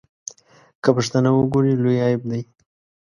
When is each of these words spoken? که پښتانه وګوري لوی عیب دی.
که 0.83 0.89
پښتانه 0.95 1.29
وګوري 1.33 1.73
لوی 1.83 1.97
عیب 2.05 2.21
دی. 2.31 2.41